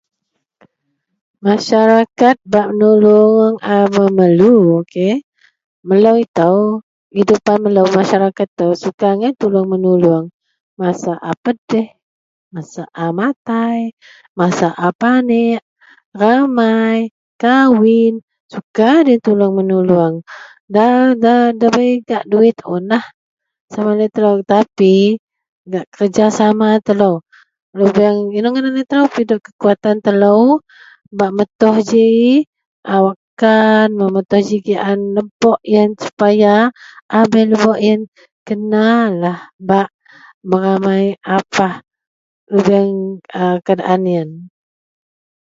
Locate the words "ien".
35.73-35.89, 37.87-38.01, 44.13-44.29